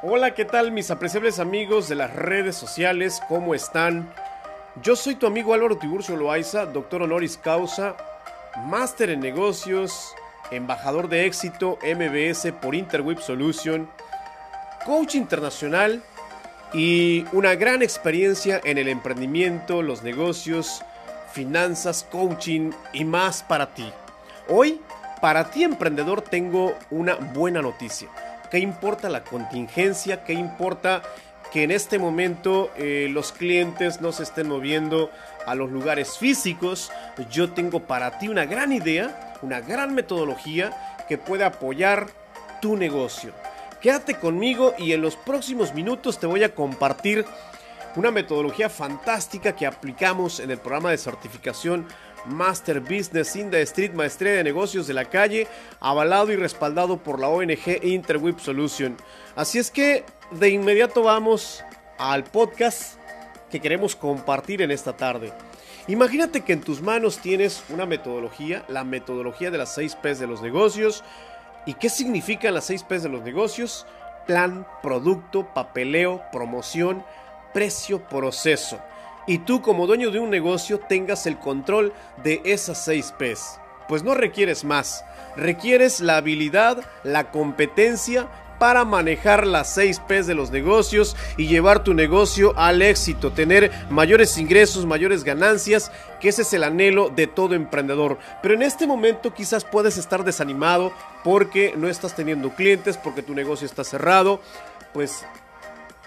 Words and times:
Hola, 0.00 0.32
¿qué 0.32 0.44
tal 0.44 0.70
mis 0.70 0.92
apreciables 0.92 1.40
amigos 1.40 1.88
de 1.88 1.96
las 1.96 2.14
redes 2.14 2.54
sociales? 2.54 3.20
¿Cómo 3.26 3.52
están? 3.52 4.08
Yo 4.80 4.94
soy 4.94 5.16
tu 5.16 5.26
amigo 5.26 5.54
Álvaro 5.54 5.76
Tiburcio 5.76 6.14
Loaiza, 6.14 6.66
doctor 6.66 7.02
honoris 7.02 7.36
causa, 7.36 7.96
máster 8.66 9.10
en 9.10 9.18
negocios, 9.18 10.14
embajador 10.52 11.08
de 11.08 11.26
éxito 11.26 11.80
MBS 11.82 12.52
por 12.62 12.76
Interweb 12.76 13.18
Solution, 13.18 13.90
coach 14.86 15.16
internacional 15.16 16.00
y 16.72 17.24
una 17.32 17.56
gran 17.56 17.82
experiencia 17.82 18.60
en 18.62 18.78
el 18.78 18.86
emprendimiento, 18.86 19.82
los 19.82 20.04
negocios, 20.04 20.80
finanzas, 21.32 22.06
coaching 22.08 22.70
y 22.92 23.04
más 23.04 23.42
para 23.42 23.74
ti. 23.74 23.92
Hoy, 24.46 24.80
para 25.20 25.50
ti 25.50 25.64
emprendedor, 25.64 26.22
tengo 26.22 26.78
una 26.88 27.16
buena 27.16 27.60
noticia. 27.62 28.08
¿Qué 28.50 28.58
importa 28.58 29.10
la 29.10 29.24
contingencia? 29.24 30.24
¿Qué 30.24 30.32
importa 30.32 31.02
que 31.52 31.64
en 31.64 31.70
este 31.70 31.98
momento 31.98 32.70
eh, 32.76 33.08
los 33.10 33.32
clientes 33.32 34.00
no 34.00 34.10
se 34.12 34.22
estén 34.22 34.48
moviendo 34.48 35.10
a 35.46 35.54
los 35.54 35.70
lugares 35.70 36.16
físicos? 36.16 36.90
Yo 37.30 37.52
tengo 37.52 37.80
para 37.80 38.18
ti 38.18 38.28
una 38.28 38.46
gran 38.46 38.72
idea, 38.72 39.34
una 39.42 39.60
gran 39.60 39.94
metodología 39.94 40.96
que 41.08 41.18
puede 41.18 41.44
apoyar 41.44 42.06
tu 42.62 42.76
negocio. 42.76 43.32
Quédate 43.82 44.14
conmigo 44.14 44.74
y 44.78 44.92
en 44.92 45.02
los 45.02 45.16
próximos 45.16 45.74
minutos 45.74 46.18
te 46.18 46.26
voy 46.26 46.42
a 46.42 46.54
compartir 46.54 47.26
una 47.96 48.10
metodología 48.10 48.68
fantástica 48.68 49.54
que 49.56 49.66
aplicamos 49.66 50.40
en 50.40 50.50
el 50.50 50.58
programa 50.58 50.90
de 50.90 50.98
certificación 50.98 51.86
Master 52.26 52.80
Business 52.80 53.36
in 53.36 53.50
the 53.50 53.62
Street, 53.62 53.92
Maestría 53.92 54.32
de 54.32 54.44
Negocios 54.44 54.86
de 54.86 54.94
la 54.94 55.06
Calle, 55.06 55.46
avalado 55.80 56.32
y 56.32 56.36
respaldado 56.36 56.98
por 56.98 57.18
la 57.20 57.28
ONG 57.28 57.82
Interweb 57.82 58.38
Solution. 58.38 58.96
Así 59.36 59.58
es 59.58 59.70
que 59.70 60.04
de 60.30 60.50
inmediato 60.50 61.02
vamos 61.02 61.64
al 61.98 62.24
podcast 62.24 62.98
que 63.50 63.60
queremos 63.60 63.96
compartir 63.96 64.62
en 64.62 64.70
esta 64.70 64.96
tarde. 64.96 65.32
Imagínate 65.86 66.42
que 66.42 66.52
en 66.52 66.60
tus 66.60 66.82
manos 66.82 67.18
tienes 67.18 67.64
una 67.70 67.86
metodología, 67.86 68.64
la 68.68 68.84
metodología 68.84 69.50
de 69.50 69.58
las 69.58 69.74
6 69.74 69.96
P's 69.96 70.18
de 70.18 70.26
los 70.26 70.42
negocios. 70.42 71.02
¿Y 71.64 71.74
qué 71.74 71.88
significan 71.88 72.54
las 72.54 72.66
6 72.66 72.82
P's 72.82 73.02
de 73.02 73.08
los 73.08 73.22
negocios? 73.22 73.86
Plan, 74.26 74.66
producto, 74.82 75.48
papeleo, 75.54 76.22
promoción, 76.30 77.02
precio, 77.52 78.00
proceso 78.08 78.78
y 79.28 79.38
tú 79.38 79.60
como 79.60 79.86
dueño 79.86 80.10
de 80.10 80.18
un 80.18 80.30
negocio 80.30 80.80
tengas 80.80 81.26
el 81.26 81.38
control 81.38 81.92
de 82.24 82.40
esas 82.44 82.82
6 82.84 83.14
P's. 83.18 83.60
Pues 83.86 84.02
no 84.02 84.14
requieres 84.14 84.64
más, 84.64 85.04
requieres 85.36 86.00
la 86.00 86.16
habilidad, 86.16 86.82
la 87.04 87.30
competencia 87.30 88.26
para 88.58 88.86
manejar 88.86 89.46
las 89.46 89.72
6 89.74 90.00
P's 90.08 90.26
de 90.26 90.34
los 90.34 90.50
negocios 90.50 91.14
y 91.36 91.46
llevar 91.46 91.84
tu 91.84 91.92
negocio 91.92 92.54
al 92.56 92.80
éxito, 92.80 93.30
tener 93.30 93.70
mayores 93.90 94.38
ingresos, 94.38 94.86
mayores 94.86 95.24
ganancias, 95.24 95.92
que 96.20 96.30
ese 96.30 96.42
es 96.42 96.52
el 96.54 96.64
anhelo 96.64 97.10
de 97.10 97.26
todo 97.26 97.54
emprendedor. 97.54 98.18
Pero 98.42 98.54
en 98.54 98.62
este 98.62 98.86
momento 98.86 99.34
quizás 99.34 99.62
puedes 99.64 99.98
estar 99.98 100.24
desanimado 100.24 100.90
porque 101.22 101.74
no 101.76 101.86
estás 101.86 102.16
teniendo 102.16 102.50
clientes, 102.54 102.96
porque 102.96 103.22
tu 103.22 103.34
negocio 103.34 103.66
está 103.66 103.84
cerrado. 103.84 104.40
Pues 104.94 105.26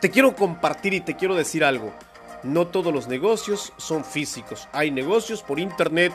te 0.01 0.09
quiero 0.09 0.35
compartir 0.35 0.93
y 0.93 1.01
te 1.01 1.15
quiero 1.15 1.35
decir 1.35 1.63
algo 1.63 1.93
no 2.43 2.67
todos 2.67 2.93
los 2.93 3.07
negocios 3.07 3.73
son 3.77 4.03
físicos. 4.03 4.67
Hay 4.71 4.91
negocios 4.91 5.43
por 5.43 5.59
internet, 5.59 6.13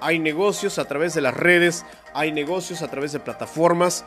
hay 0.00 0.18
negocios 0.18 0.78
a 0.78 0.84
través 0.86 1.14
de 1.14 1.20
las 1.20 1.34
redes, 1.34 1.84
hay 2.14 2.32
negocios 2.32 2.82
a 2.82 2.88
través 2.88 3.12
de 3.12 3.20
plataformas. 3.20 4.04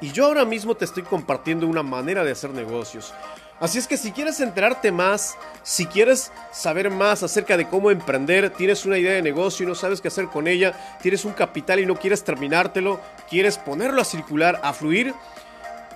Y 0.00 0.12
yo 0.12 0.26
ahora 0.26 0.44
mismo 0.44 0.74
te 0.74 0.84
estoy 0.84 1.04
compartiendo 1.04 1.66
una 1.66 1.82
manera 1.82 2.24
de 2.24 2.32
hacer 2.32 2.50
negocios. 2.50 3.14
Así 3.60 3.78
es 3.78 3.86
que 3.86 3.96
si 3.96 4.10
quieres 4.10 4.40
enterarte 4.40 4.90
más, 4.90 5.36
si 5.62 5.86
quieres 5.86 6.32
saber 6.50 6.90
más 6.90 7.22
acerca 7.22 7.56
de 7.56 7.68
cómo 7.68 7.92
emprender, 7.92 8.50
tienes 8.50 8.84
una 8.84 8.98
idea 8.98 9.12
de 9.12 9.22
negocio 9.22 9.64
y 9.64 9.68
no 9.68 9.76
sabes 9.76 10.00
qué 10.00 10.08
hacer 10.08 10.26
con 10.26 10.48
ella, 10.48 10.72
tienes 11.00 11.24
un 11.24 11.32
capital 11.32 11.78
y 11.78 11.86
no 11.86 11.94
quieres 11.94 12.24
terminártelo, 12.24 12.98
quieres 13.30 13.58
ponerlo 13.58 14.02
a 14.02 14.04
circular, 14.04 14.58
a 14.64 14.72
fluir, 14.72 15.14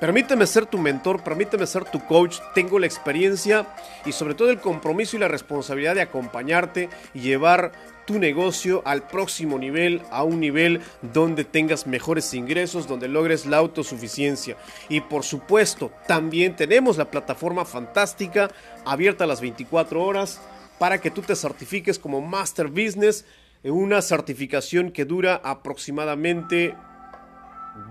Permíteme 0.00 0.46
ser 0.46 0.66
tu 0.66 0.76
mentor, 0.76 1.22
permíteme 1.22 1.66
ser 1.66 1.84
tu 1.84 2.04
coach, 2.04 2.36
tengo 2.54 2.78
la 2.78 2.84
experiencia 2.84 3.66
y 4.04 4.12
sobre 4.12 4.34
todo 4.34 4.50
el 4.50 4.60
compromiso 4.60 5.16
y 5.16 5.20
la 5.20 5.28
responsabilidad 5.28 5.94
de 5.94 6.02
acompañarte 6.02 6.90
y 7.14 7.20
llevar 7.20 7.72
tu 8.04 8.18
negocio 8.18 8.82
al 8.84 9.08
próximo 9.08 9.58
nivel, 9.58 10.02
a 10.10 10.22
un 10.22 10.38
nivel 10.38 10.82
donde 11.00 11.44
tengas 11.44 11.86
mejores 11.86 12.34
ingresos, 12.34 12.86
donde 12.86 13.08
logres 13.08 13.46
la 13.46 13.56
autosuficiencia. 13.56 14.58
Y 14.90 15.00
por 15.00 15.24
supuesto, 15.24 15.90
también 16.06 16.56
tenemos 16.56 16.98
la 16.98 17.10
plataforma 17.10 17.64
fantástica 17.64 18.50
abierta 18.84 19.24
a 19.24 19.26
las 19.26 19.40
24 19.40 20.02
horas 20.02 20.42
para 20.78 21.00
que 21.00 21.10
tú 21.10 21.22
te 21.22 21.34
certifiques 21.34 21.98
como 21.98 22.20
Master 22.20 22.68
Business, 22.68 23.24
una 23.64 24.02
certificación 24.02 24.92
que 24.92 25.06
dura 25.06 25.40
aproximadamente 25.42 26.74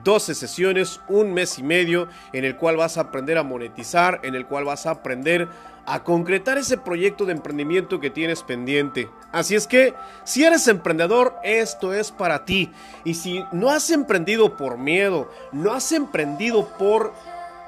12 0.03 0.35
sesiones, 0.35 1.01
un 1.07 1.33
mes 1.33 1.59
y 1.59 1.63
medio, 1.63 2.07
en 2.33 2.45
el 2.45 2.55
cual 2.57 2.77
vas 2.77 2.97
a 2.97 3.01
aprender 3.01 3.37
a 3.37 3.43
monetizar, 3.43 4.19
en 4.23 4.35
el 4.35 4.45
cual 4.45 4.65
vas 4.65 4.85
a 4.85 4.91
aprender 4.91 5.47
a 5.85 6.03
concretar 6.03 6.57
ese 6.57 6.77
proyecto 6.77 7.25
de 7.25 7.33
emprendimiento 7.33 7.99
que 7.99 8.09
tienes 8.09 8.41
pendiente. 8.43 9.09
Así 9.31 9.55
es 9.55 9.67
que, 9.67 9.93
si 10.23 10.43
eres 10.43 10.67
emprendedor, 10.67 11.35
esto 11.43 11.93
es 11.93 12.11
para 12.11 12.45
ti. 12.45 12.71
Y 13.03 13.13
si 13.13 13.43
no 13.51 13.69
has 13.69 13.89
emprendido 13.91 14.57
por 14.57 14.77
miedo, 14.77 15.31
no 15.51 15.73
has 15.73 15.91
emprendido 15.91 16.67
por 16.77 17.13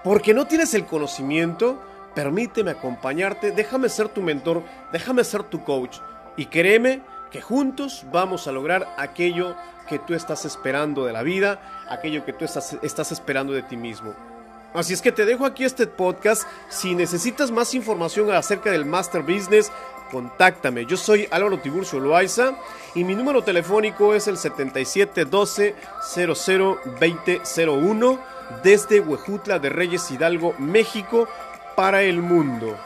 porque 0.04 0.34
no 0.34 0.48
tienes 0.48 0.74
el 0.74 0.86
conocimiento, 0.86 1.82
permíteme 2.16 2.72
acompañarte, 2.72 3.52
déjame 3.52 3.90
ser 3.90 4.10
tu 4.10 4.22
mentor, 4.22 4.64
déjame 4.92 5.24
ser 5.24 5.44
tu 5.44 5.64
coach. 5.64 5.98
Y 6.38 6.46
créeme 6.46 7.02
que 7.32 7.42
juntos 7.42 8.06
vamos 8.12 8.48
a 8.48 8.52
lograr 8.52 8.88
aquello 8.98 9.56
que 9.88 10.00
tú 10.00 10.14
estás 10.14 10.46
esperando 10.46 11.06
de 11.06 11.14
la 11.14 11.24
vida, 11.24 11.86
aquello 11.90 12.26
que 12.26 12.34
tú 12.34 12.46
estás, 12.46 13.12
esperando 13.12 13.54
de 13.54 13.64
ti 13.64 13.78
mismo. 13.78 14.14
Así 14.74 14.94
es 14.94 15.02
que 15.02 15.12
te 15.12 15.26
dejo 15.26 15.46
aquí 15.46 15.64
este 15.64 15.88
podcast. 15.88 16.44
Si 16.70 16.94
necesitas 16.94 17.52
más 17.52 17.74
información 17.74 18.32
acerca 18.32 18.70
del 18.70 18.86
Master 18.86 19.24
Business, 19.24 19.72
contáctame. 20.12 20.86
Yo 20.86 20.98
soy 20.98 21.28
Álvaro 21.32 21.60
Tiburcio 21.60 22.00
Loaiza 22.00 22.54
y 22.94 23.04
mi 23.04 23.16
número 23.16 23.44
telefónico 23.44 24.14
es 24.14 24.28
el 24.28 24.38
7712 24.38 25.74
002001 26.14 28.20
desde 28.64 29.00
Huejutla 29.00 29.60
de 29.60 29.70
Reyes 29.70 30.10
Hidalgo, 30.12 30.54
México, 30.58 31.28
para 31.76 32.04
el 32.04 32.22
mundo. 32.22 32.78